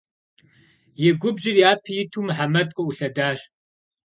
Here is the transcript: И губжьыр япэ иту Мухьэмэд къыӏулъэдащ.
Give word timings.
И 1.07 1.09
губжьыр 1.19 1.57
япэ 1.71 1.91
иту 2.01 2.21
Мухьэмэд 2.25 2.69
къыӏулъэдащ. 2.75 3.39